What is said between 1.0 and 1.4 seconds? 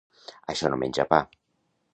pa.